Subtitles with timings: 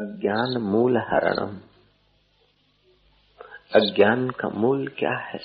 [0.00, 1.60] अज्ञान मूल हरणम।
[3.74, 5.38] अज्ञान का मूल क्या है?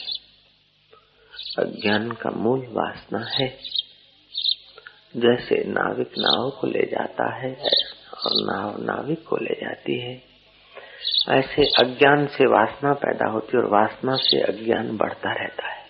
[1.60, 3.48] अज्ञान का मूल वासना है।
[5.18, 7.56] जैसे नाविक नाव को ले जाता है
[8.26, 10.24] और नाव नाविक को ले जाती है,
[11.30, 15.86] ऐसे अज्ञान से वासना पैदा होती है और वासना से अज्ञान बढ़ता रहता है।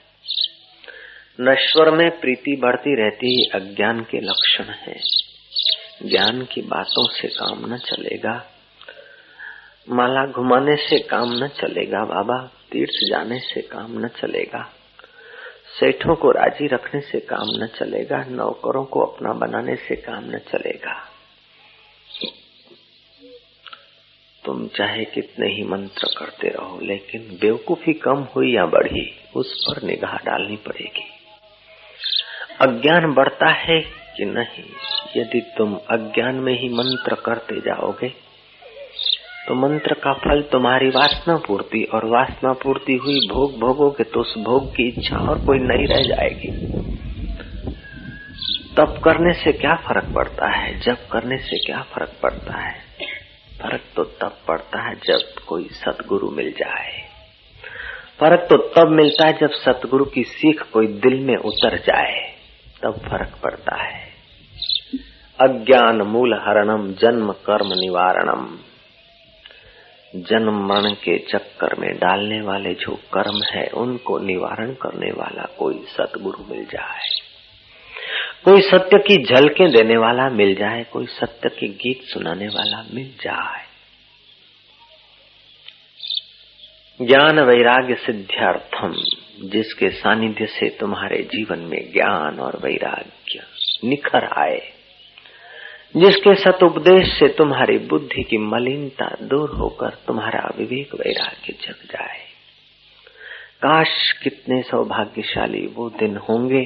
[1.42, 5.00] नश्वर में प्रीति बढ़ती रहती है अज्ञान के लक्षण है।
[6.10, 8.50] ज्ञान की बातों से काम न चलेगा।
[9.90, 14.70] माला घुमाने से काम न चलेगा, बाबा। तीर्थ जाने से काम न चलेगा।
[15.80, 20.38] सेठों को राज़ी रखने से काम न चलेगा, नौकरों को अपना बनाने से काम न
[20.38, 21.10] चलेगा।
[24.46, 29.84] तुम चाहे कितने ही मंत्र करते रहो, लेकिन बेवकूफ़ी कम हुई या बढ़ी, उस पर
[29.84, 31.06] निगाह डालनी पड़ेगी।
[32.62, 33.82] अज्ञान बढ़ता है
[34.18, 34.70] कि नहीं?
[35.22, 38.33] यदि तुम अज्ञान में ही मंत्र करते जाओगे
[39.48, 44.38] तो मंत्र का फल तुम्हारी वासना पूर्ति और वासना पूर्ति हुई भोग भोगोगे तो उस
[44.38, 46.52] भोग की इच्छा और कोई नहीं रह जाएगी।
[48.78, 50.80] तप करने से क्या फ़र्क पड़ता है?
[50.80, 52.74] जब करने से क्या फ़र्क पड़ता है?
[53.62, 57.02] फ़र्क तो तब पड़ता है जब कोई सतगुरु मिल जाए।
[58.20, 62.34] फ़र्क तो तब मिलता है जब सतगुरु की सीख कोई दिल में उतर जाए।
[62.84, 64.08] तब फ़र्क पड़ता है।
[65.42, 68.58] अज्ञान मूल हरणम जन्म कर्म निवारणम।
[70.16, 75.86] जन्म मरण के चक्कर में डालने वाले जो कर्म है, उनको निवारण करने वाला कोई
[75.88, 77.00] सतगुरु मिल जाए।
[78.46, 83.14] कोई सत्य की झलकें देने वाला मिल जाए, कोई सत्य के गीत सुनाने वाला मिल
[83.22, 83.64] जाए।
[87.02, 88.94] ज्ञान वैराग्य सिद्धार्थम
[89.50, 93.44] जिसके सानिध्य से तुम्हारे जीवन में ज्ञान और वैराग्य
[93.84, 94.73] निखर आए।
[95.98, 102.20] जिसके सत उपदेश से तुम्हारी बुद्धि की मलिनता दूर होकर तुम्हारा विवेक वैराग्य जग जाए।
[103.66, 106.66] काश कितने सौभाग्यशाली वो दिन होंगे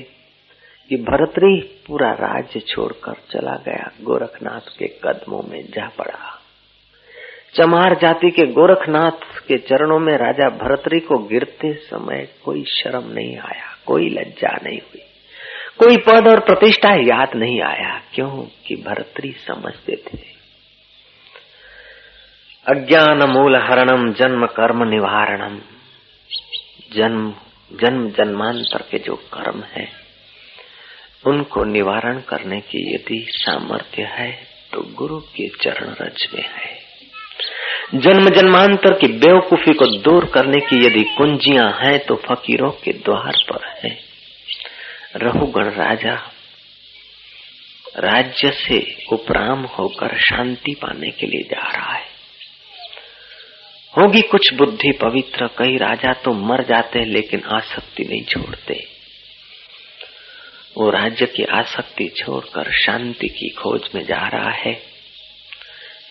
[0.90, 6.42] कि भरतरी पूरा राज्य छोड़कर चला गया गोरखनाथ के कदमों में जा पड़ा।
[7.56, 13.38] चमार जाति के गोरखनाथ के चरणों में राजा भरतरी को गिरते समय कोई शर्म नहीं
[13.38, 15.07] आया, कोई लज्जा नहीं हुई।
[15.80, 18.46] कोई पद और प्रतिष्ठा याद नहीं आया। क्यों?
[18.68, 20.38] कि भरतरी समझते थे।
[22.68, 25.60] अज्ञान मूल हरणम, जन्म कर्म निवारणम।
[26.94, 27.34] जन्म
[27.74, 29.92] जन्म जन्मांतर के जो कर्म है,
[31.28, 34.32] उनको निवारण करने की यदि सामर्थ्य है
[34.74, 36.78] तो गुरु के चरण रज में है।
[37.96, 43.34] जन्म जन्मांतर की बेवकूफ़ी को दूर करने की यदि कुंजियाँ हैं तो फकीरों के द्वार
[43.54, 44.07] पर है।
[45.16, 46.32] रहुगण राजा।
[47.98, 52.06] राज्य से उपराम होकर शांति पाने के लिए जा रहा है।
[53.98, 58.88] होगी कुछ बुद्धि पवित्र, कई राजा तो मर जाते हैं, लेकिन आसक्ति नहीं छोड़ते।
[60.78, 64.74] वो राज्य की आसक्ति छोड़कर शांति की खोज में जा रहा है।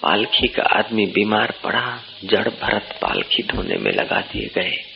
[0.03, 4.96] पालखी का आदमी बीमार पड़ा, जड़ भरत पालखी धोने में लगा दिए गए।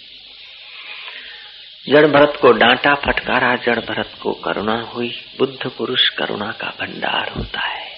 [1.88, 7.32] जड़ भरत को डांटा, फटकारा जड़ भरत को करुणा हुई। बुद्ध पुरुष करुणा का भंडार
[7.36, 7.90] होता है।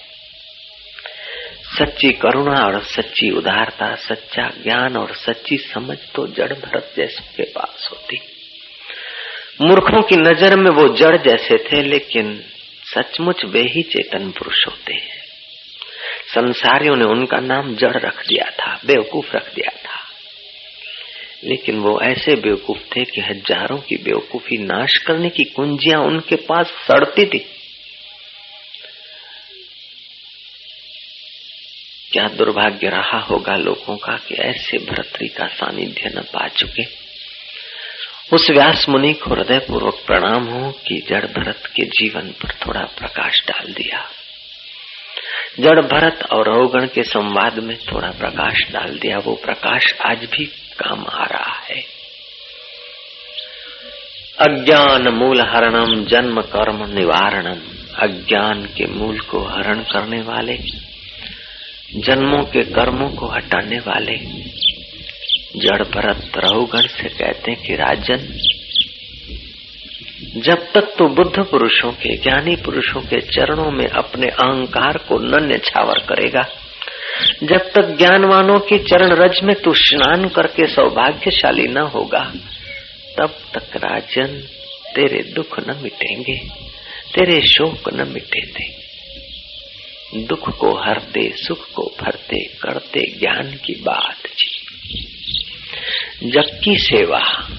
[1.79, 7.43] सच्ची करुणा और सच्ची उदारता, सच्चा ज्ञान और सच्ची समझ तो जड़ भरत जैसे के
[7.43, 8.19] पास होती।
[9.61, 12.43] मूर्खों की नज़र में वो जड़ जैसे थे, लेकिन
[12.85, 15.23] सचमुच वे ही चेतन पुरुष होते हैं।
[16.35, 19.82] संसारियों ने उनका नाम जड़ रख दिया था, बेवकूफ़ रख दिया था।
[21.43, 26.67] लेकिन वो ऐसे बेवकूफ़ थे कि हज़ारों की बेवकूफ़ी नाश करने की कुंजियाँ उनके पास
[26.67, 27.45] सड़ती थी।
[32.11, 36.83] क्या दुर्भाग्य रहा होगा लोगों का कि ऐसे भरतरी का सानिध्य न पा चुके?
[38.33, 42.81] उस व्यास मुनि को हृदय पूर्वक प्रणाम हो कि जड़ भरत के जीवन पर थोड़ा
[42.81, 44.09] प्रकाश डाल दिया।
[45.59, 50.45] जड़ भरत और अवगण के संवाद में थोड़ा प्रकाश डाल दिया। वो प्रकाश आज भी
[50.79, 51.81] काम आ रहा है।
[54.39, 57.59] अज्ञान मूल हरणम, जन्म कर्म निवारणम।
[57.99, 60.57] अज्ञान के मूल को हरण करने वाले,
[61.95, 64.17] जन्मों के कर्मों को हटाने वाले।
[65.59, 68.49] जड़ भरत रहुगण से कहते हैं कि राजन
[70.37, 75.47] जब तक तो बुद्ध पुरुषों के, ज्ञानी पुरुषों के चरणों में अपने अहंकार को न
[75.47, 76.41] न्यछावर करेगा,
[77.43, 82.33] जब तक ज्ञानवानों के चरण रज में तू स्नान करके सौभाग्यशाली न होगा,
[83.17, 84.27] तब तक राजन
[84.95, 86.35] तेरे दुख न मिटेंगे,
[87.15, 88.83] तेरे शोक न मिटेंगे।
[90.23, 94.59] दुख को हरते, सुख को भरते, करते ज्ञान की बात जी।
[96.23, 97.49] जग की सेवा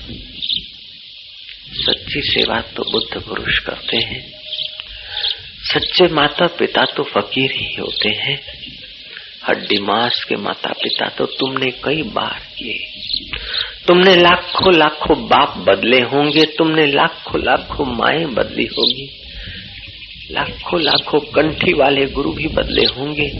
[1.74, 4.32] सच्ची सेवा तो बुद्ध पुरुष करते हैं।
[5.62, 8.40] सच्चे माता पिता तो फकीर ही होते हैं।
[9.48, 12.78] हड्डी मांस के माता पिता तो तुमने कई बार किए।
[13.88, 19.10] तुमने लाखों लाखों बाप बदले होंगे, तुमने लाखों लाखों माए बदली होगी।
[20.30, 23.32] लाखों लाखों कंठी वाले गुरु भी बदले होंगे।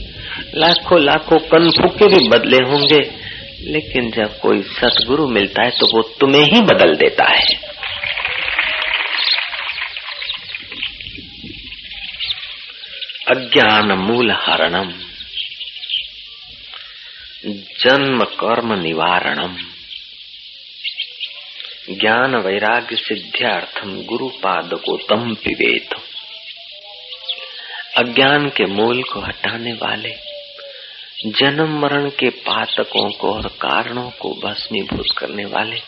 [0.55, 3.25] लाखों लाखों कनफुके भी बदले होंगे।
[3.61, 7.75] लेकिन जब कोई सतगुरु मिलता है तो वो तुम्हें ही बदल देता है।
[13.29, 14.89] अज्ञान मूल हरणम
[17.81, 19.57] जन्म कर्म निवारणम
[21.91, 25.95] ज्ञान वैराग्य सिद्ध्यार्थम गुरु पाद को तम पिवेत
[27.97, 30.15] अज्ञान के मूल को हटाने वाले,
[31.27, 35.81] जन्म मरण के पातकों को और कारणों को भस्मीभूत करने वाले,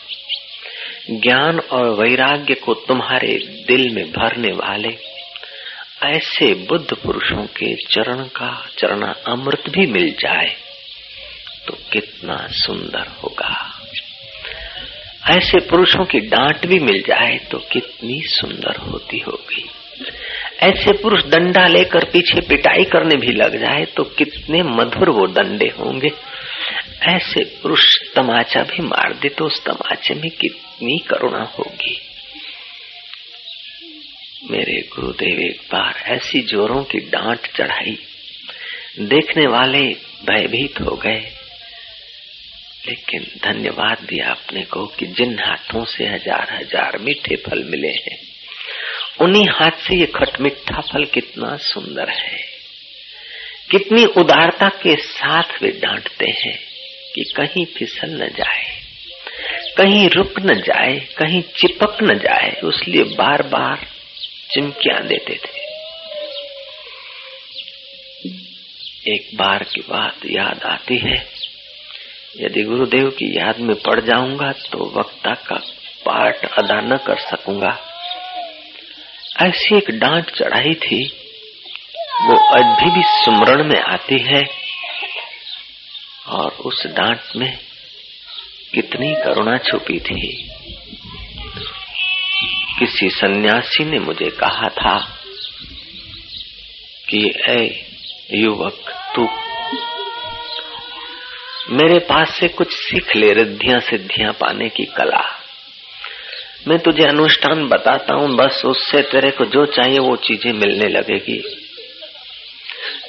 [1.11, 3.37] ज्ञान और वैराग्य को तुम्हारे
[3.67, 5.16] दिल में भरने वाले
[6.05, 10.55] ऐसे बुद्ध पुरुषों के चरण का चरणा अमृत भी मिल जाए
[11.67, 13.55] तो कितना सुंदर होगा।
[15.29, 19.65] ऐसे पुरुषों की डांट भी मिल जाए तो कितनी सुंदर होती होगी।
[20.61, 25.71] ऐसे पुरुष डंडा लेकर पीछे पिटाई करने भी लग जाए तो कितने मधुर वो डंडे
[25.79, 26.11] होंगे।
[27.09, 31.99] ऐसे पुरुष तमाचा भी मार दे तो उस तमाचे में कितनी करुणा होगी।
[34.51, 37.97] मेरे गुरुदेव, एक बार ऐसी जोरों की डांट चढ़ाई।
[38.99, 39.81] देखने वाले
[40.25, 41.19] भयभीत हो गए।
[42.87, 48.17] लेकिन धन्यवाद दिया अपने को कि जिन हाथों से हज़ार हज़ार मीठे फल मिले हैं,
[49.21, 52.39] उन्हीं हाथ से ये खटमिठा फल कितना सुंदर है।
[53.71, 56.57] कितनी उदारता के साथ वे डांटते हैं
[57.15, 58.65] कि कहीं फिसल न जाए,
[59.77, 63.85] कहीं रुक न जाए, कहीं चिपक न जाए, उसलिए बार बार
[64.49, 65.65] चिमकियाँ देते थे।
[69.07, 71.17] एक बार की बात याद आती है,
[72.37, 75.55] यदि गुरुदेव की याद में पड़ जाऊँगा तो वक्ता का
[76.05, 77.77] पाठ अदा न कर सकूँगा।
[79.41, 81.03] ऐसी एक डांट चढ़ाई थी,
[82.21, 84.41] वो अभी भी सुमरण में आती है,
[86.27, 87.51] और उस डांट में
[88.73, 90.21] कितनी करुणा छुपी थी।
[92.79, 94.99] किसी सन्यासी ने मुझे कहा था
[97.09, 97.85] कि ए
[98.31, 98.79] युवक,
[99.15, 99.29] तू
[101.69, 105.23] मेरे पास से कुछ सीख ले रिद्धियाँ सिद्धियाँ पाने की कला।
[106.67, 111.63] मैं तुझे अनुष्ठान बताता हूँ, बस उससे तेरे को जो चाहिए वो चीज़ें मिलने लगेगी।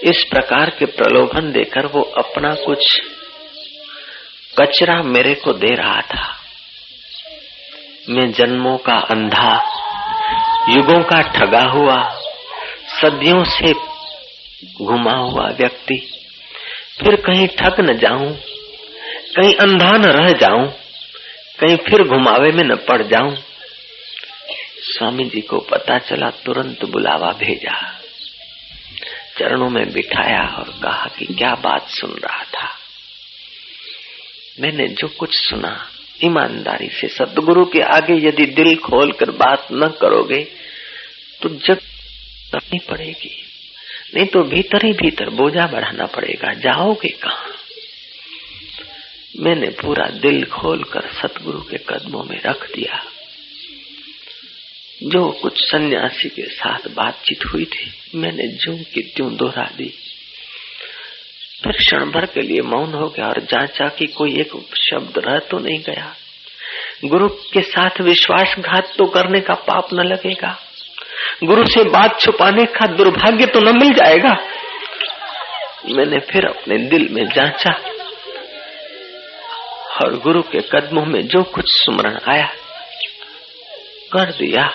[0.02, 3.00] इस प्रकार के प्रलोभन देकर वो अपना कुछ
[4.60, 6.37] कचरा मेरे को दे रहा था।
[8.10, 9.54] मैं जन्मों का अंधा,
[10.68, 12.20] युगों का ठगा हुआ,
[13.00, 13.72] सदियों से
[14.84, 16.10] घुमा हुआ व्यक्ति।
[17.00, 18.32] फिर कहीं ठग न जाऊँ,
[19.36, 20.68] कहीं अंधा न रह जाऊँ,
[21.60, 23.36] कहीं फिर घुमावे में न पड़ जाऊँ।
[24.80, 28.00] स्वामी जी को पता चला, तुरंत बुलावा भेजा।
[29.38, 32.68] चरणों में बिठाया और कहा कि क्या बात सुन रहा था।
[34.60, 35.86] मैंने जो कुछ सुना
[36.24, 40.44] ईमानदारी से, सदगुरु के आगे यदि दिल खोल कर बात न करोगे
[41.42, 41.78] तो जग
[42.52, 43.42] करनी पड़ेगी।
[44.14, 47.46] नहीं तो भीतर ही भीतर बोझा बढ़ाना पड़ेगा। जाओगे कहा?
[49.40, 53.04] मैंने पूरा दिल खोल कर सतगुरु के कदमों में रख दिया।
[55.02, 60.07] जो कुछ सन्यासी के साथ बातचीत हुई थी, मैंने जो की त्यों दोहरा दी।
[61.68, 65.38] फिर क्षण भर के लिए मौन हो गया और जांचा कि कोई एक शब्द रह
[65.38, 66.12] तो नहीं गया।
[67.04, 70.56] गुरु के साथ विश्वासघात तो करने का पाप न लगेगा।
[71.44, 74.32] गुरु से बात छुपाने का दुर्भाग्य तो न मिल जाएगा।
[75.88, 77.72] मैंने फिर अपने दिल में जांचा
[79.96, 82.46] और गुरु के कदमों में जो कुछ सुमरण आया,
[84.12, 84.70] कर दिया।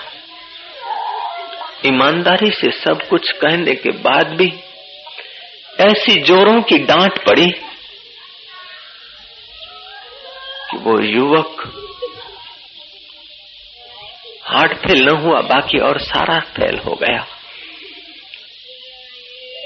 [1.86, 4.52] ईमानदारी से सब कुछ कहने के बाद भी
[5.82, 7.52] ऐसी जोरों की डांट पड़ी
[10.72, 11.80] कि वो युवक
[14.44, 17.28] हार्ट फेल न हुआ, बाकी और सारा फेल हो गया।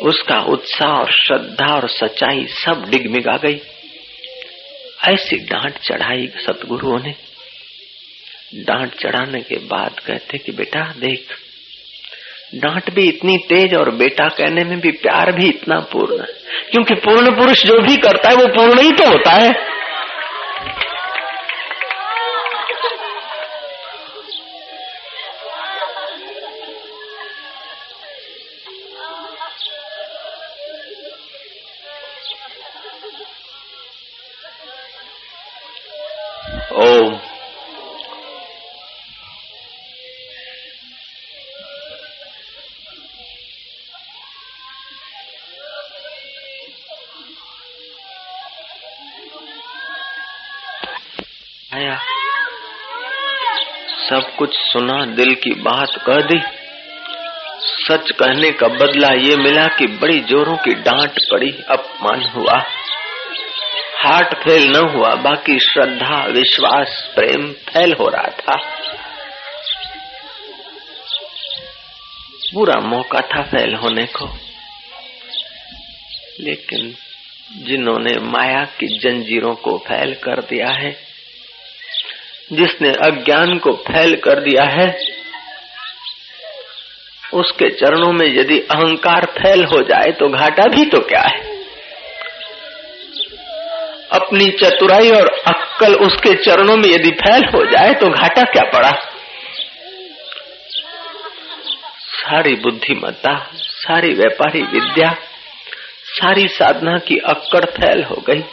[0.02, 3.62] उसका उत्साह और श्रद्धा और सच्चाई सब डिगमिगा गई।
[5.08, 7.16] ऐसी डांट चढ़ाई सतगुरुओं ने।
[8.56, 11.47] डांट चढ़ाने के बाद कहते कि, बेटा, देख
[12.56, 16.28] डांट भी इतनी तेज और बेटा कहने में भी प्यार भी इतना पूर्ण है।
[16.72, 19.77] क्योंकि पूर्ण पुरुष जो भी करता है, वो पूर्ण ही तो होता है।
[54.38, 56.42] कुछ सुना, दिल की बात कह दी।
[57.60, 62.64] सच कहने का बदला ये मिला कि बड़ी जोरों की डांट पड़ी, अपमान हुआ।
[64.00, 68.62] हार्ट फेल न हुआ, बाकी श्रद्धा, विश्वास, प्रेम फैल हो रहा था।
[72.54, 74.38] बुरा मौका था फैल होने को।
[76.40, 76.96] लेकिन
[77.64, 81.07] जिन्होंने माया की जंजीरों को फैल कर दिया है
[82.52, 84.88] जिसने अज्ञान को फैल कर दिया है,
[87.34, 91.40] उसके चरणों में यदि अहंकार फैल हो जाए तो घाटा भी तो क्या है?
[94.12, 98.92] अपनी चतुराई और अक्कल उसके चरणों में यदि फैल हो जाए तो घाटा क्या पड़ा?
[102.10, 105.12] सारी बुद्धिमत्ता, सारी व्यापारी विद्या,
[106.12, 108.44] सारी साधना की अक्कड़ फैल हो गई।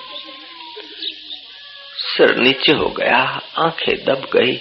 [2.16, 4.56] सिर नीचे हो गया, आँखें दब गई।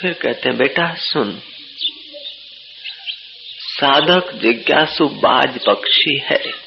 [0.00, 1.42] फिर कहते हैं, बेटा, सुन।
[3.58, 6.64] साधक जिज्ञासु बाज पक्षी है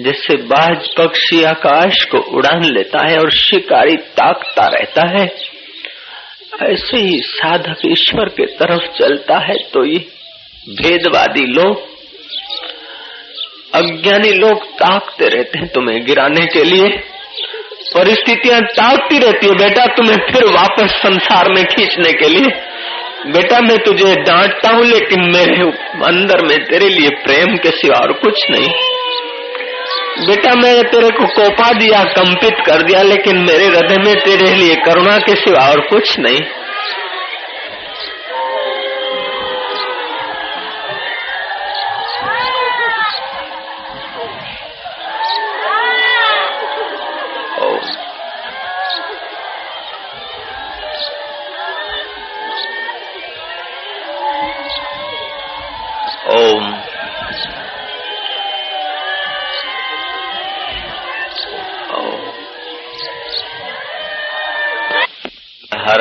[0.00, 5.26] जैसे बाज पक्षी आकाश को उड़ान लेता है और शिकारी ताकता रहता है।
[6.72, 9.98] ऐसे ही साधक ईश्वर के तरफ़ चलता है तो ये
[10.68, 11.91] भेदवादी लोग
[13.74, 16.88] अज्ञानी लोग ताकते रहते हैं तुम्हें गिराने के लिए।
[17.96, 22.46] परिस्थितियाँ ताकती रहती है, बेटा, तुम्हें फिर वापस संसार में खींचने के लिए।
[23.32, 25.54] बेटा, मैं तुझे डांटता हूँ, लेकिन मेरे
[26.06, 28.68] अंदर में तेरे लिए प्रेम के सिवा और कुछ नहीं।
[30.26, 34.74] बेटा, मैंने तेरे को कोपा दिया, कंपित कर दिया, लेकिन मेरे हृदय में तेरे लिए
[34.74, 36.40] करुणा के सिवा और कुछ नहीं।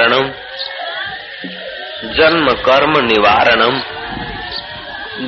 [0.02, 0.32] हरणम
[2.14, 3.82] जन्म, कर्म, निवारणम।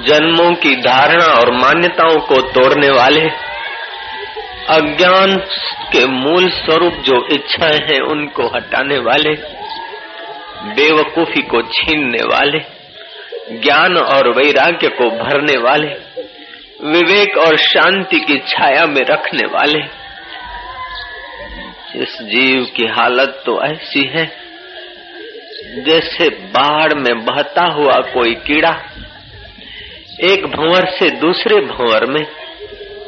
[0.02, 3.22] जन्मों की धारणा और मान्यताओं को तोड़ने वाले।
[4.70, 5.38] अज्ञान
[5.94, 9.30] के मूल स्वरूप जो इच्छाएँ हैं, उनको हटाने वाले।
[10.74, 12.60] बेवकूफ़ी को छीनने वाले।
[13.58, 15.88] ज्ञान और वैराग्य को भरने वाले।
[16.84, 20.04] विवेक और शांति की छाया में रखने वाले।
[22.00, 24.43] इस जीव की हालत तो ऐसी है।
[25.74, 28.72] जैसे बाढ़ में बहता हुआ कोई कीड़ा
[30.24, 32.24] एक भंवर से दूसरे भंवर में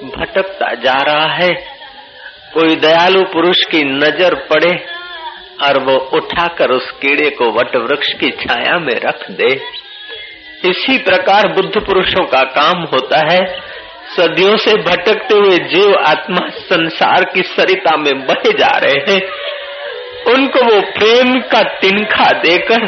[0.06, 1.50] भटकता जा रहा है।
[2.54, 4.72] कोई दयालु पुरुष की नज़र पड़े
[5.62, 9.54] और वो उठाकर उस कीड़े को वट वृक्ष की छाया में रख दे।
[10.70, 13.40] इसी प्रकार बुद्ध पुरुषों का काम होता है।
[14.18, 19.22] सदियों से भटकते हुए जीव आत्मा संसार की सरिता में बहे जा रहे हैं।
[20.34, 22.86] उनको वो प्रेम का तिनखा देकर,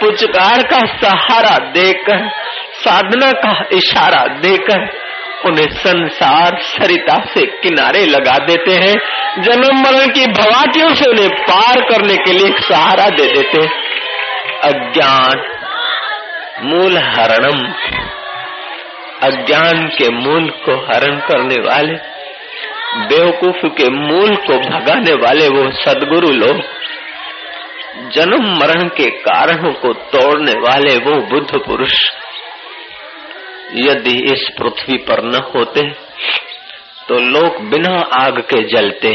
[0.00, 2.28] पुचकार का सहारा देकर,
[2.72, 4.88] साधना का इशारा देकर
[5.46, 8.94] उन्हें संसार सरिता से किनारे लगा देते हैं।
[9.42, 13.58] जन्म मरण की भवाटियों से उन्हें पार करने के लिए सहारा दे देते
[14.64, 15.42] अज्ञान,
[16.62, 17.66] मूल हरणम,
[19.22, 22.09] अज्ञान के मूल को हरण करने वाले
[22.90, 26.62] बेवकूफ़ के मूल को भगाने वाले वो सदगुरु लोग,
[28.12, 31.94] जन्म मरण के कारणों को तोड़ने वाले वो बुद्ध पुरुष,
[33.78, 35.88] यदि इस पृथ्वी पर न होते
[37.08, 39.10] तो लोग बिना आग के जलते।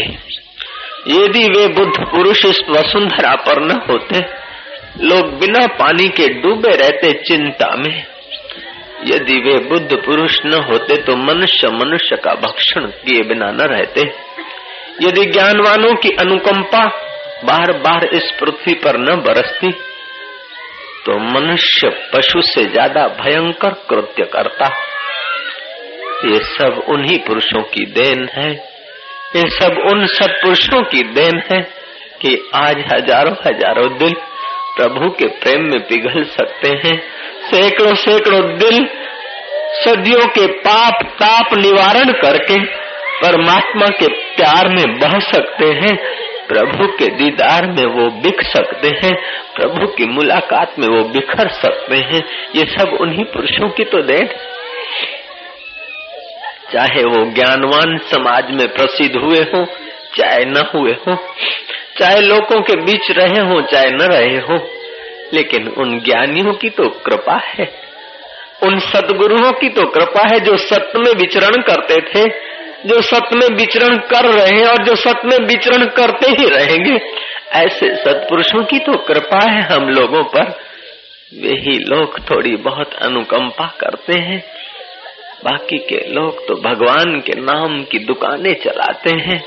[1.10, 4.20] यदि वे बुद्ध पुरुष इस वसुंधरा पर न होते,
[5.05, 8.03] लोग बिना पानी के डूबे रहते चिंता में।
[9.04, 14.02] यदि वे बुद्ध पुरुष न होते तो मनुष्य मनुष्य का भक्षण किए बिना न रहते।
[15.02, 16.86] यदि ज्ञानवानों की अनुकंपा
[17.46, 19.72] बार बार इस पृथ्वी पर न बरसती
[21.06, 24.68] तो मनुष्य पशु से ज़्यादा भयंकर कृत्य करता।
[26.25, 28.50] ये सब उन्हीं पुरुषों की देन है।
[29.36, 31.62] ये सब उन सत्पुरुषों की देन है
[32.22, 34.14] कि आज हज़ारों हज़ारों दिल
[34.78, 36.96] प्रभु के प्रेम में पिघल सकते हैं।
[37.52, 38.88] सैकड़ों सैकड़ों दिल
[39.75, 42.60] सदियों के पाप, ताप निवारण करके
[43.16, 45.98] परमात्मा के प्यार में बह सकते हैं,
[46.48, 49.16] प्रभु के दीदार में वो बिक सकते हैं,
[49.56, 52.24] प्रभु की मुलाकात में वो बिखर सकते हैं।
[52.56, 54.28] ये सब उन्हीं पुरुषों की तो देन।
[56.74, 59.66] चाहे वो ज्ञानवान समाज में प्रसिद्ध हुए हो,
[60.18, 61.16] चाहे न हुए हो,
[62.00, 64.70] चाहे लोगों के बीच रहे हो, चाहे न रहे हो
[65.34, 67.86] लेकिन उन ज्ञानियों की तो कृपा है।
[68.63, 72.29] उन सदगुरुओं की तो कृपा है जो सत्य में विचरण करते थे,
[72.86, 77.00] जो सत्य में विचरण कर रहे हैं और जो सत्य में विचरण करते ही रहेंगे।
[77.51, 80.60] ऐसे सत्पुरुषों की तो कृपा है हम लोगों पर।
[81.41, 84.44] वे ही लोग थोड़ी बहुत अनुकंपा करते हैं।
[85.46, 89.44] बाकी के लोग तो भगवान के नाम की दुकानें चलाते हैं।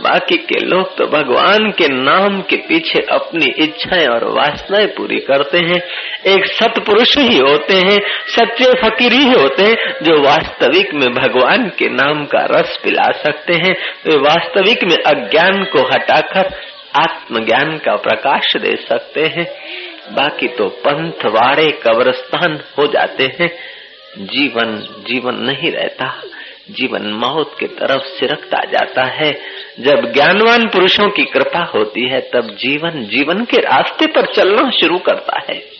[0.00, 5.58] बाकी के लोग तो भगवान के नाम के पीछे अपनी इच्छाएँ और वासनाएँ पूरी करते
[5.58, 5.82] हैं।
[6.26, 11.88] एक सतपुरुष ही होते हैं, सच्चे फकीर ही होते हैं, जो वास्तविक में भगवान के
[11.88, 13.74] नाम का रस पिला सकते हैं।
[14.06, 16.56] वे वास्तविक में अज्ञान को हटाकर
[16.96, 19.46] आत्मज्ञान का प्रकाश दे सकते हैं।
[20.14, 23.50] बाकी तो पंथ, वाड़े, कब्रस्तान हो जाते हैं।
[24.18, 24.76] जीवन
[25.06, 26.22] जीवन नहीं रहता।
[26.70, 29.32] जीवन मौत की तरफ़ सिरकता जाता है।
[29.80, 34.98] जब ज्ञानवान पुरुषों की कृपा होती है, तब जीवन जीवन के रास्ते पर चलना शुरू
[34.98, 35.78] करता है।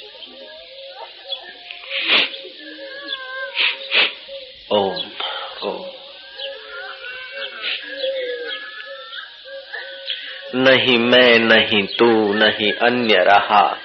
[4.72, 5.06] ओम
[5.62, 5.84] ओम।
[10.54, 13.78] नहीं मैं, नहीं तू, नहीं अन्य रहा।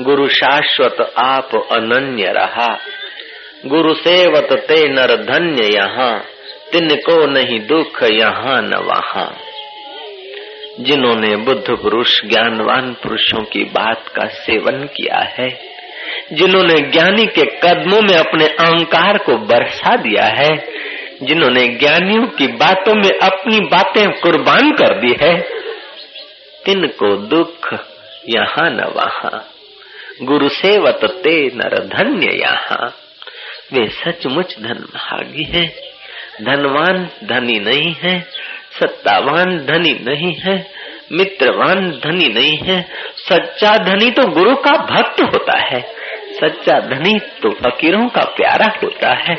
[0.00, 2.78] गुरु शाश्वत आप अनन्य रहा।
[3.66, 6.24] गुरु सेवत ते नर धन्य यहाँ,
[6.72, 9.36] तिनको नहीं दुख यहाँ न वहाँ।
[10.80, 15.60] जिन्होंने बुद्ध पुरुष, ज्ञानवान पुरुषों की बात का सेवन किया है,
[16.32, 20.68] जिन्होंने ज्ञानी के कदमों में अपने अहंकार को बरसा दिया है,
[21.22, 25.40] जिन्होंने ज्ञानियों की बातों में अपनी बातें कुर्बान कर दी है,
[26.64, 27.74] तिनको दुख
[28.28, 29.48] यहाँ न वहाँ।
[30.22, 32.94] गुरु सेवत ते नर धन्य यहाँ।
[33.72, 35.66] वे सचमुच धनभागी है।
[36.42, 38.20] धनवान धनी नहीं है,
[38.72, 40.54] सत्तावान धनी नहीं है,
[41.12, 42.80] मित्रवान धनी नहीं है।
[43.18, 45.80] सच्चा धनी तो गुरु का भक्त होता है,
[46.32, 49.36] सच्चा धनी तो फकीरों का प्यारा होता है।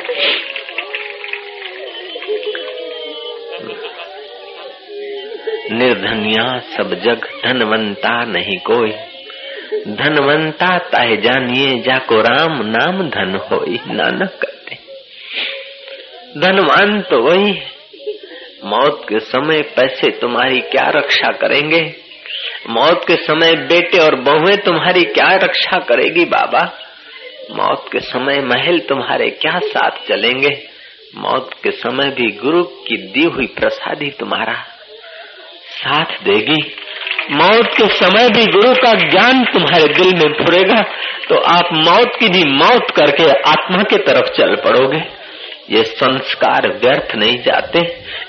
[5.71, 8.91] निर्धनिया सब जग धनवंता नहीं कोई।
[9.87, 14.75] धनवंता ताहे जानिए, जाको राम नाम धन हो नानक कहते।
[16.39, 17.61] धनवान तो वही
[18.63, 21.95] मौत के समय पैसे तुम्हारी क्या रक्षा करेंगे?
[22.69, 26.79] मौत के समय बेटे और बहुएँ तुम्हारी क्या रक्षा करेगी बाबा?
[27.51, 30.67] मौत के समय महल तुम्हारे क्या साथ चलेंगे?
[31.15, 34.55] मौत के समय भी गुरु की दी हुई प्रसादी तुम्हारा
[35.65, 36.75] साथ देगी।
[37.31, 40.81] मौत के समय भी गुरु का ज्ञान तुम्हारे दिल में फुरेगा
[41.29, 45.03] तो आप मौत की भी मौत करके आत्मा के तरफ़ चल पड़ोगे।
[45.69, 47.79] ये संस्कार व्यर्थ नहीं जाते,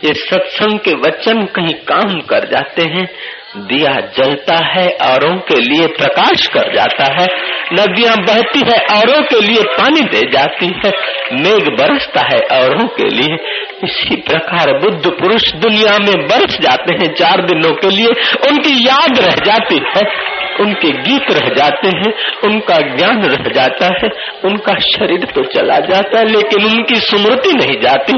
[0.05, 3.09] ये सत्संग के वचन कहीं काम कर जाते हैं
[3.57, 7.27] दिया जलता है, औरों के लिए प्रकाश कर जाता है।
[7.73, 10.93] नदियाँ बहती है, औरों के लिए पानी दे जाती है।
[11.33, 13.39] मेघ बरसता है, औरों के लिए।
[13.85, 18.07] इसी प्रकार बुद्ध पुरुष दुनिया में बरस जाते हैं चार दिनों के लिए।
[18.51, 22.13] उनकी याद रह जाती है, उनके गीत रह जाते हैं,
[22.45, 24.09] उनका ज्ञान रह जाता है,
[24.45, 28.13] उनका शरीर तो चला जाता है, लेकिन उनकी स्मृति नहीं जाती।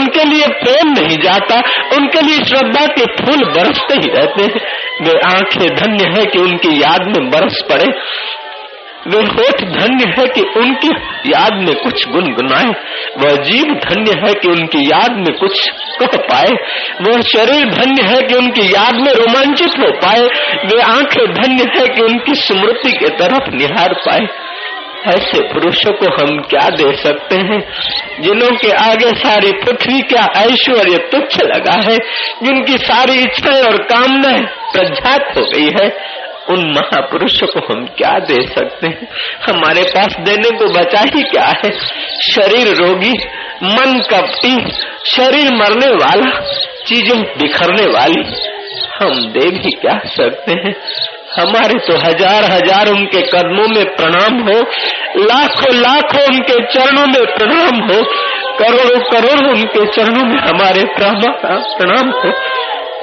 [0.00, 1.54] उनके लिए प्रेम नहीं जाता,
[1.96, 6.82] उनके लिए श्रद्धा के फूल बरसते ही रहते हैं। वे आँखें धन्य है कि उनकी
[6.82, 7.92] याद में बरस पड़े।
[9.08, 10.88] वे होठ धन्य है कि उनकी
[11.30, 12.74] याद में कुछ गुनगुनाए।
[13.18, 16.52] वह जीव धन्य है कि उनकी याद में कुछ कह पाए।
[17.02, 20.20] वह शरीर धन्य है कि उनकी याद में रोमांचित हो पाए।
[20.66, 24.43] वे आँखें धन्य है कि उनकी स्मृति के तरफ़ निहार पाए।
[25.08, 27.72] ऐसे पुरुषों को हम क्या दे सकते हैं?
[28.20, 31.96] जिनों के आगे सारी पृथ्वी का ऐश्वर्य तुच्छ लगा है,
[32.42, 36.14] जिनकी सारी इच्छाएँ और कामनाएँ प्रज्ञात हो गई है,
[36.50, 39.08] उन महापुरुषों को हम क्या दे सकते हैं?
[39.48, 41.70] हमारे पास देने को बचा ही क्या है?
[42.32, 43.12] शरीर रोगी,
[43.62, 44.70] मन कपटी,
[45.06, 46.40] शरीर मरने वाला,
[46.86, 48.22] चीज़ें बिखरने वाली,
[49.00, 50.74] हम दे भी क्या सकते हैं?
[51.38, 54.58] हमारे तो हज़ार हज़ार उनके कदमों में प्रणाम हो,
[55.22, 58.02] लाखों लाखों उनके चरणों में प्रणाम हो,
[58.58, 62.32] करोड़ों करोड़ों उनके चरणों में हमारे प्रणाम हो।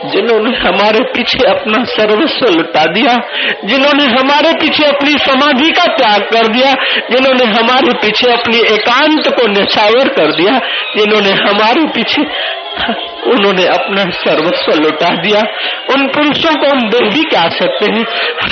[0.05, 3.17] जिन्होंने हमारे पीछे अपना सर्वस्व लुटा दिया,
[3.65, 6.71] जिन्होंने हमारे पीछे अपनी समाधि का त्याग कर दिया,
[7.11, 10.57] जिन्होंने हमारे पीछे अपनी एकांत को निछावर कर दिया,
[10.97, 12.21] जिन्होंने हमारे पीछे
[13.27, 15.39] उन्होंने अपना सर्वस्व लुटा दिया।
[15.93, 18.05] उन पुरुषों को हम देख भी क्या सकते हैं,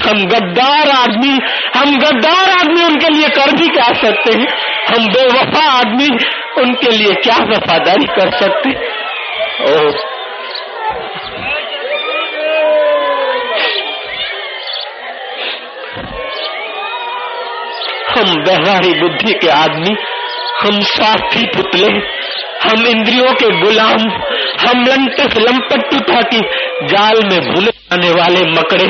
[0.07, 1.39] हम गद्दार आदमी,
[1.77, 4.47] हम गद्दार आदमी उनके लिए कर भी क्या सकते हैं,
[4.89, 6.09] हम बेवफा आदमी
[6.62, 8.69] उनके लिए क्या वफादारी कर सकते
[9.59, 9.91] ओ
[18.19, 19.95] हम व्यवहारी बुद्धि के आदमी,
[20.62, 22.19] हम स्वार्थी पुतले
[22.63, 23.99] हम इंद्रियों के गुलाम,
[24.67, 26.39] हम लंटस लंपटुता की
[26.88, 28.86] जाल में भूले जाने वाले मकड़े,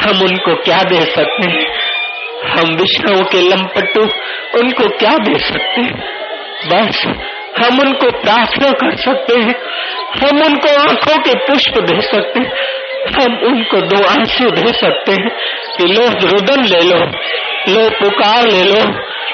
[0.00, 1.66] हम उनको क्या दे सकते हैं?
[2.48, 4.00] हम विषयों के लंपटू
[4.58, 5.98] उनको क्या दे सकते हैं?
[6.66, 7.06] बस,
[7.58, 9.54] हम उनको प्रार्थना कर सकते हैं,
[10.16, 12.52] हम उनको आँखों के पुष्प दे सकते हैं,
[13.14, 15.28] हम उनको दो आँसू दे सकते हैं
[15.78, 17.12] कि लो, रुदन ले लो।
[17.68, 18.84] लो, पुकार ले लो।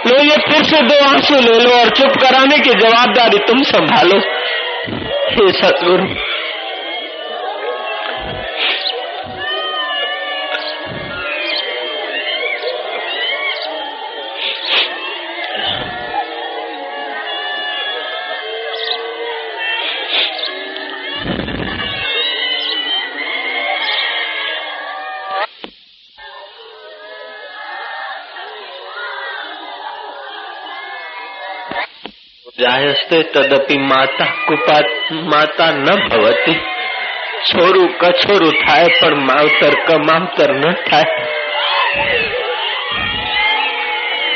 [0.06, 4.18] लो, ये फिर से दो आँसू ले लो और चुप कराने की जवाबदारी तुम संभालो।
[5.30, 6.37] हे सतगुरु।
[32.78, 34.80] जायस्ते तदपि माता कुपा
[35.12, 36.54] माता न भवती।
[37.46, 41.04] छोरु कछोरू थाय, पर मावतर कमावतर न थाय।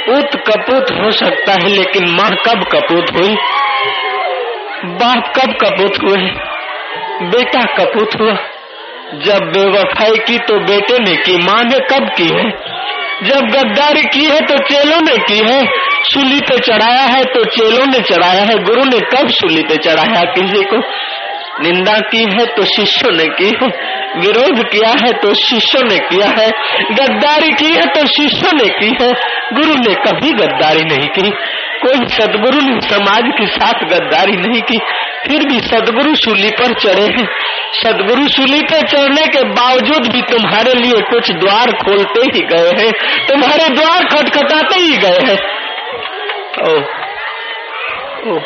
[0.06, 3.36] पुत कपूत हो सकता है, लेकिन माँ कब कपूत हुई?
[4.84, 6.30] बाप कब कपूत हुए?
[7.28, 8.34] बेटा कपूत हुआ।
[9.14, 12.50] जब बेवफाई की तो बेटे ने की, माँ ने कब की है?
[13.22, 15.91] जब गद्दारी की है तो चेलों ने की है?
[16.04, 20.20] सूली पे चढ़ाया है तो चेलों ने चढ़ाया है, गुरु ने कब सूली पे चढ़ाया?
[20.32, 20.82] किसी को
[21.62, 23.68] निंदा की है तो शिष्यों ने की है,
[24.16, 26.48] विरोध किया है तो शिष्यों ने किया है,
[26.92, 29.10] गद्दारी की है तो शिष्यों ने की है,
[29.52, 31.30] गुरु ने कभी गद्दारी नहीं की।
[31.82, 34.78] कोई सदगुरु ने समाज के साथ गद्दारी नहीं की,
[35.24, 37.26] फिर भी सदगुरु सूली पर चढ़े हैं।
[37.74, 42.92] सदगुरु सूली पर चढ़ने के बावजूद भी तुम्हारे लिए कुछ द्वार खोलते ही गए हैं,
[43.28, 45.38] तुम्हारे द्वार खटखटाते ही गए हैं।
[46.52, 48.38] ओ, ओ।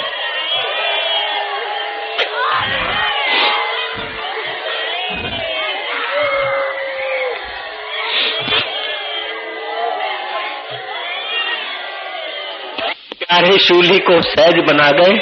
[13.19, 15.12] प्यारे शूली को सहज बना गए।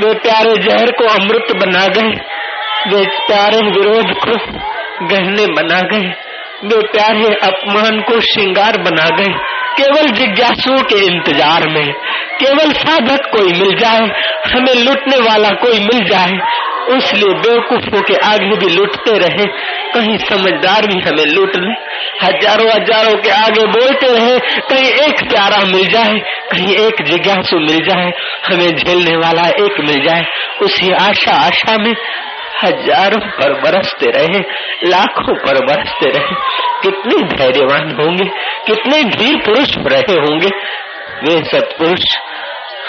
[0.00, 2.08] वे प्यारे जहर को अमृत बना गए।
[2.86, 4.32] वे प्यारे विरोध को
[5.06, 6.06] गहने बना गए।
[6.64, 11.92] वे प्यारे अपमान को श्रृंगार बना गए। केवल जिज्ञासुओं के इंतज़ार में,
[12.40, 14.10] केवल साधक कोई मिल जाए,
[14.54, 16.38] हमें लुटने वाला कोई मिल जाए,
[16.96, 19.44] उसलिए बेवकूफों के आगे भी लुटते रहे,
[19.94, 21.72] कहीं समझदार भी हमें लूट ले।
[22.22, 26.18] हज़ारों हज़ारों के आगे बोलते रहे, कहीं एक प्यारा मिल जाए,
[26.52, 28.12] कहीं एक जिज्ञासु मिल जाए,
[28.50, 30.24] हमें झेलने वाला एक मिल जाए,
[30.62, 31.94] उसी आशा आशा में
[32.62, 34.38] हज़ारों पर बरसते रहे,
[34.84, 36.34] लाखों पर बरसते रहे।
[36.82, 38.24] कितने धैर्यवान होंगे,
[38.66, 40.48] कितने वीर पुरुष रहे होंगे।
[41.22, 42.16] वे सत्पुरुष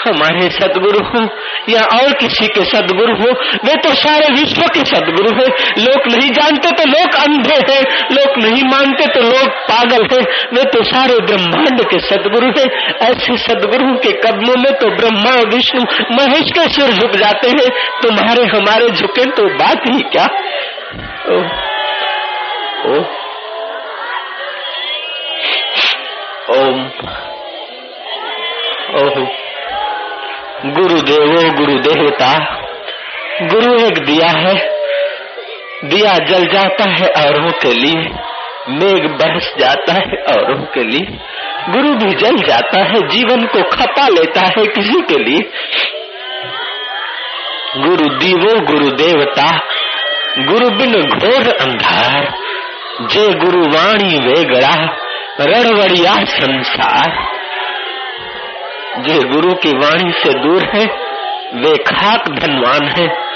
[0.06, 1.22] हमारे सदगुरु हो
[1.68, 3.30] या और किसी के सदगुरु हो
[3.64, 5.46] वे तो सारे विश्व के सदगुरु है।
[5.78, 10.22] लोग नहीं जानते तो लोग अंधे हैं लोग नहीं मानते तो लोग पागल हैं।
[10.54, 15.82] वे तो सारे ब्रह्मांड के सदगुरु हैं। ऐसे सदगुरु के कदमों में तो ब्रह्मा विष्णु
[16.12, 17.68] महेश के सिर झुक जाते हैं।
[18.02, 20.26] तुम्हारे हमारे झुके तो बात ही क्या?
[21.28, 21.38] ओ,
[22.88, 23.04] ओ,
[26.58, 26.90] ओम।
[28.94, 29.51] ओह।
[30.66, 32.62] गुरुदेवो गुरुदेवता
[33.42, 34.54] गुरु एक दिया है।
[35.84, 38.10] दिया जल जाता है औरों के लिए।
[38.68, 41.18] मेघ बरस जाता है औरों के लिए।
[41.68, 45.50] गुरु भी जल जाता है, जीवन को खपा लेता है किसी के लिए।
[47.76, 49.58] गुरु दीवो, गुरु देवता।
[50.38, 52.38] गुरु बिन घोर अंधार।
[53.00, 54.98] जे गुरु वाणी वेगड़ा
[55.40, 57.41] रणवड़िया संसार।
[58.98, 60.84] जो गुरु की वाणी से दूर है,
[61.54, 63.32] वे खाक धनवान है।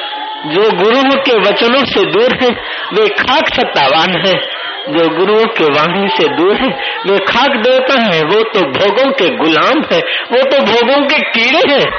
[0.46, 2.50] जो गुरु के वचनों से दूर है,
[2.92, 6.68] वे खाक सत्तावान है। जो गुरुओं के वाणी से दूर है,
[7.06, 9.98] वे खाक देवता है। वो तो भोगों के गुलाम है,
[10.32, 11.90] वो तो भोगों के कीड़े हैं।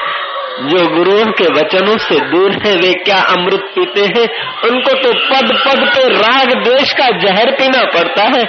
[0.68, 4.54] जो गुरुओं के वचनों से दूर है, वे क्या अमृत पीते हैं?
[4.70, 8.46] उनको तो पद पद पे राग देश का जहर पीना पड़ता है।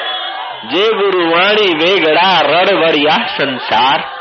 [0.64, 4.17] जे गुरुवाणी वेगड़ा रड़वड़िया संसार।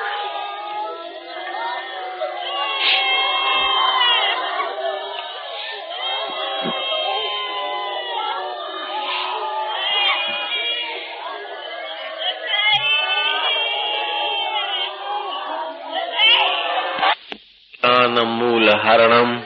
[18.16, 19.40] मूल हरणम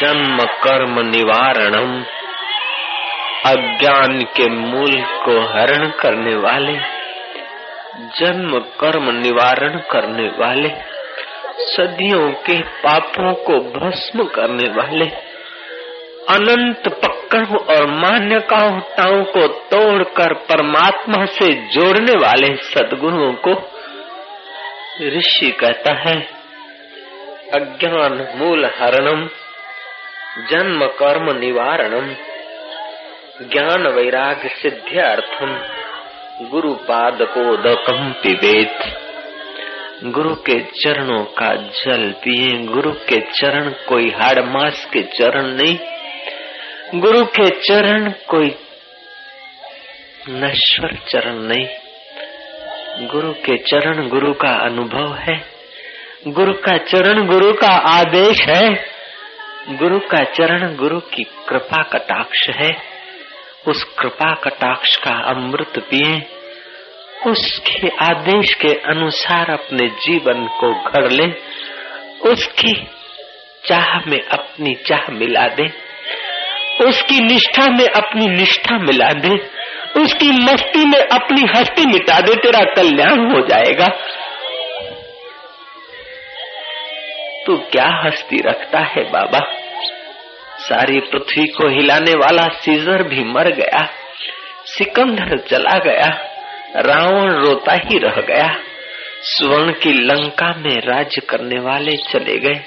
[0.00, 2.04] जन्म कर्म निवारणम
[3.46, 6.78] अज्ञान के मूल को हरण करने वाले
[8.20, 10.68] जन्म कर्म निवारण करने वाले
[11.66, 15.04] सदियों के पापों को भस्म करने वाले
[16.30, 23.52] अनंत पक्कड़ और मान्यताओं को तोड़कर परमात्मा से जोड़ने वाले सदगुरुओं को
[25.02, 26.35] ऋषि कहता है
[27.54, 29.28] अज्ञान मूल हरणम,
[30.50, 32.14] जन्म कर्म निवारणम,
[33.48, 35.60] ज्ञान वैराग्य सिद्ध्यर्थम,
[36.48, 38.78] गुरु पाद को दकम पिबेत।
[40.04, 45.78] गुरु के चरणों का जल पिए, गुरु के चरण कोई हाड़ मास के चरण नहीं,
[47.00, 48.54] गुरु के चरण कोई
[50.28, 51.68] नश्वर चरण नहीं।
[53.06, 55.55] गुरु के चरण गुरु का अनुभव है।
[56.26, 58.86] गुरु का चरण गुरु का आदेश है।
[59.68, 62.76] गुरु का चरण गुरु की कृपा कटाक्ष है।
[63.68, 66.26] उस कृपा कटाक्ष का अमृत पिए।
[67.26, 71.26] उसके आदेश के अनुसार अपने जीवन को घड़ ले।
[72.30, 72.86] उसकी
[73.68, 75.66] चाह में अपनी चाह मिला दे।
[76.84, 79.50] उसकी निष्ठा में अपनी निष्ठा मिला दे।
[80.00, 83.88] उसकी मस्ती में अपनी हस्ती मिटा दे। तेरा कल्याण हो जाएगा।
[87.46, 89.40] तू क्या हस्ती रखता है, बाबा?
[90.58, 93.88] सारी पृथ्वी को हिलाने वाला सीजर भी मर गया,
[94.66, 96.06] सिकंदर चला गया,
[96.76, 98.48] रावण रोता ही रह गया,
[99.22, 102.60] स्वर्ण की लंका में राज करने वाले चले गए,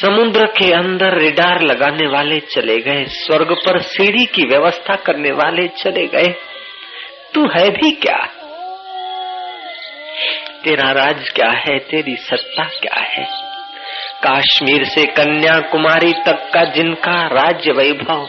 [0.00, 5.68] समुद्र के अंदर रिडार लगाने वाले चले गए, स्वर्ग पर सीढ़ी की व्यवस्था करने वाले
[5.68, 6.34] चले गए।
[7.34, 8.18] तू है भी क्या?
[10.64, 11.78] तेरा राज क्या है?
[11.78, 13.53] तेरी सत्ता क्या है?
[14.24, 18.28] काश्मीर से कन्याकुमारी तक का जिनका राज्य वैभव।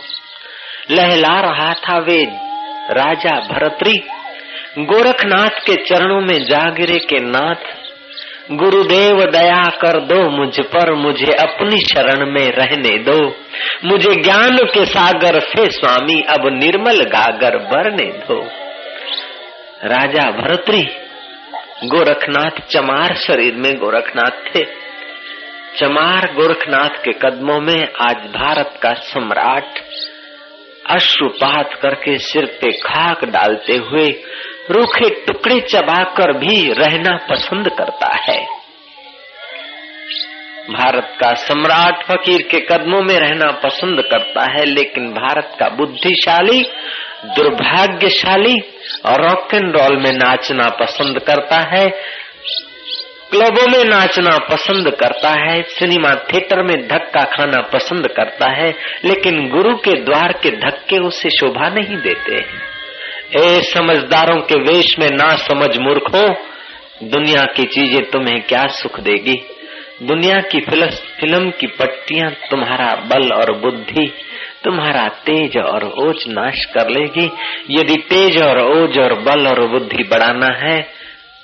[0.91, 2.23] लहला रहा था वे
[2.91, 3.95] राजा भरतरी।
[4.79, 7.86] गोरखनाथ के चरणों में जागिरे के नाथ।
[8.51, 13.36] गुरुदेव दया कर दो मुझ पर, मुझे अपनी शरण में रहने दो।
[13.86, 18.41] मुझे ज्ञान के सागर से स्वामी, अब निर्मल गागर भरने दो।
[19.84, 20.88] राजा भरतरी,
[21.84, 24.85] गोरखनाथ चमार शरीर में गोरखनाथ थे।
[25.77, 29.79] चमार गोरखनाथ के कदमों में आज भारत का सम्राट
[30.89, 34.05] अश्रुपात करके सिर पे खाक डालते हुए
[34.71, 38.38] रूखे टुकड़े चबाकर भी रहना पसंद करता है।
[40.69, 46.61] भारत का सम्राट फकीर के कदमों में रहना पसंद करता है, लेकिन भारत का बुद्धिशाली,
[47.25, 48.55] दुर्भाग्यशाली
[49.05, 51.88] रॉक एंड रोल में नाचना पसंद करता है
[53.36, 58.69] क्लबों में नाचना पसंद करता है, सिनेमा थिएटर में धक्का खाना पसंद करता है,
[59.06, 62.38] लेकिन गुरु के द्वार के धक्के उसे शोभा नहीं देते।
[63.39, 66.24] ए समझदारों के वेश में ना समझ मूर्खों
[67.10, 69.36] दुनिया की चीज़ें तुम्हें क्या सुख देगी?
[70.04, 74.08] दुनिया की फ़िल्म की पट्टियाँ तुम्हारा बल और बुद्धि,
[74.63, 77.30] तुम्हारा तेज और ओज नाश कर लेगी।
[77.69, 80.82] यदि तेज और ओज और बल और बुद्धि बढ़ाना है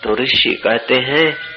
[0.04, 1.51] तो ऋषि कहते हैं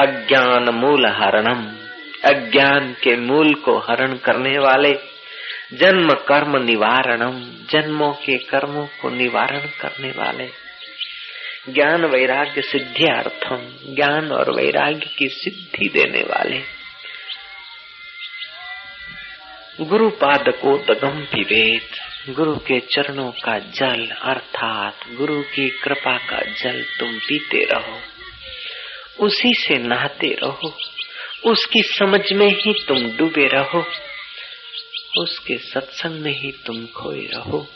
[0.00, 1.76] अज्ञान मूल हरणम।
[2.24, 4.98] अज्ञान के मूल को हरण करने वाले
[5.72, 10.48] जन्म, कर्म, निवारणम। जन्मों के कर्मों को निवारण करने वाले।
[11.72, 16.80] ज्ञान वैराग्य सिद्धियार्थम। ज्ञान और वैराग्य की सिद्धि देने वाले।
[19.80, 21.82] गुरु पाद को दगम विवेद।
[22.34, 28.00] गुरु के चरणों का जल, अर्थात गुरु की कृपा का जल तुम पीते रहो।
[29.18, 30.76] उसी से नहाते रहो।
[31.44, 33.84] उसकी समझ में ही तुम डूबे रहो।
[35.18, 37.68] उसके सत्संग में ही तुम खोए रहो।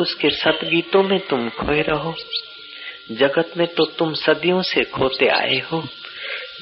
[0.00, 2.16] उसके सतगीतों में तुम खोए रहो।
[3.12, 5.88] जगत में तो तुम सदियों से खोते आए हो।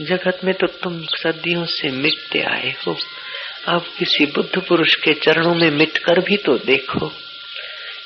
[0.01, 2.97] जगत में तो तुम सदियों से मिटते आए हो।
[3.67, 7.13] अब किसी बुद्ध पुरुष के चरणों में मिट कर भी तो देखो।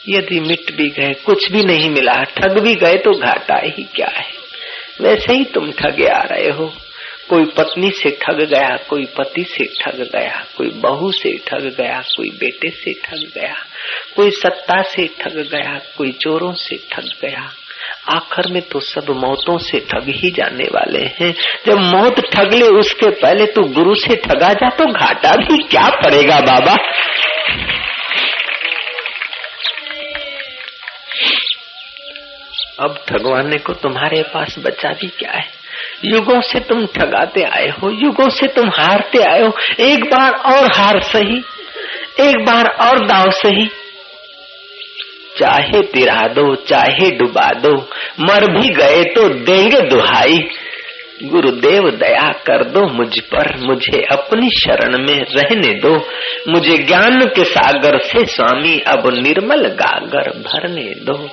[0.08, 4.08] यदि मिट भी गए, कुछ भी नहीं मिला, ठग भी गए तो घाटा ही क्या
[4.08, 4.43] है?
[5.00, 6.72] वैसे ही तुम ठगे आ रहे हो।
[7.28, 12.00] कोई पत्नी से ठग गया, कोई पति से ठग गया, कोई बहू से ठग गया,
[12.16, 13.54] कोई बेटे से ठग गया,
[14.16, 17.50] कोई सत्ता से ठग गया, कोई चोरों से ठग गया।
[18.16, 21.34] आखिर में तो सब मौतों से ठग ही जाने वाले हैं।
[21.66, 25.88] जब मौत ठग ले उसके पहले तू गुरु से ठगा जा तो घाटा भी क्या
[25.88, 26.76] पड़ेगा बाबा?
[32.80, 35.44] अब ठगवाने को तुम्हारे पास बचा भी क्या है?
[36.04, 40.72] युगों से तुम ठगाते आए हो, युगों से तुम हारते आए हो। एक बार और
[40.74, 41.38] हार सही,
[42.20, 43.66] एक बार और दाव सही।
[45.38, 47.88] चाहे तिरा दो, चाहे डुबा दो,
[48.20, 50.48] मर भी गए तो देंगे दुहाई।
[51.24, 56.08] गुरुदेव दया कर दो मुझ पर, मुझे अपनी शरण में रहने दो।
[56.48, 61.30] मुझे ज्ञान के सागर से स्वामी, अब निर्मल गागर भरने दो।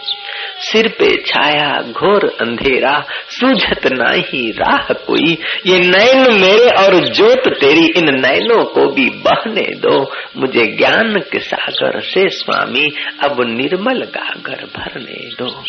[0.62, 7.86] सिर पे छाया, घोर अंधेरा, सूझत नाही राह कोई। ये नैन मेरे और जोत तेरी,
[7.88, 12.92] इन नैनों को भी बहने दो। मुझे ज्ञान के सागर से स्वामी,
[13.24, 15.64] अब निर्मल गागर भरने दो।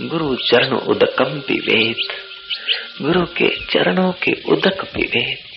[0.00, 1.96] गुरु चरण उदकम विवेद,
[3.02, 5.51] गुरु के चरणों के उदक विवेद।